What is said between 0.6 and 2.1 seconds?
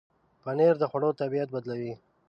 د خوړو طبعیت بدلوي.